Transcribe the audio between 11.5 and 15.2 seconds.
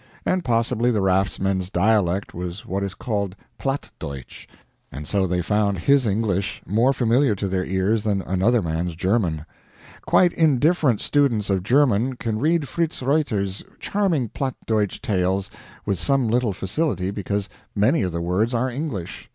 of German can read Fritz Reuter's charming platt Deutch